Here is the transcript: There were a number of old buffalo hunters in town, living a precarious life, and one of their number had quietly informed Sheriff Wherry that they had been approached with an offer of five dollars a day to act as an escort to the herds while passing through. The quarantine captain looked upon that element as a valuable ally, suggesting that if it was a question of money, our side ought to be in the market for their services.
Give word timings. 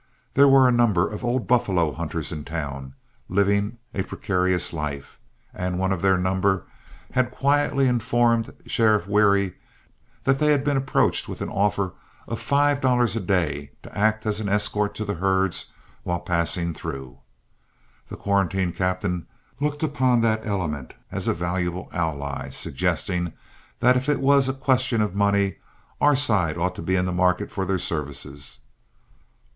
There 0.33 0.47
were 0.47 0.67
a 0.67 0.71
number 0.71 1.07
of 1.07 1.23
old 1.23 1.45
buffalo 1.45 1.91
hunters 1.93 2.31
in 2.31 2.43
town, 2.43 2.95
living 3.29 3.77
a 3.93 4.01
precarious 4.01 4.73
life, 4.73 5.19
and 5.53 5.77
one 5.77 5.91
of 5.91 6.01
their 6.01 6.17
number 6.17 6.65
had 7.11 7.29
quietly 7.29 7.87
informed 7.87 8.51
Sheriff 8.65 9.05
Wherry 9.05 9.57
that 10.23 10.39
they 10.39 10.47
had 10.47 10.63
been 10.63 10.75
approached 10.75 11.29
with 11.29 11.39
an 11.39 11.49
offer 11.49 11.93
of 12.27 12.39
five 12.41 12.81
dollars 12.81 13.15
a 13.15 13.19
day 13.19 13.73
to 13.83 13.95
act 13.95 14.25
as 14.25 14.39
an 14.39 14.49
escort 14.49 14.95
to 14.95 15.05
the 15.05 15.13
herds 15.13 15.71
while 16.01 16.19
passing 16.21 16.73
through. 16.73 17.19
The 18.07 18.17
quarantine 18.17 18.73
captain 18.73 19.27
looked 19.59 19.83
upon 19.83 20.21
that 20.21 20.47
element 20.47 20.95
as 21.11 21.27
a 21.27 21.33
valuable 21.35 21.89
ally, 21.93 22.49
suggesting 22.49 23.33
that 23.81 23.95
if 23.95 24.09
it 24.09 24.19
was 24.19 24.49
a 24.49 24.53
question 24.55 24.99
of 24.99 25.13
money, 25.13 25.57
our 26.01 26.15
side 26.15 26.57
ought 26.57 26.73
to 26.73 26.81
be 26.81 26.95
in 26.95 27.05
the 27.05 27.11
market 27.11 27.51
for 27.51 27.65
their 27.65 27.77
services. 27.77 28.61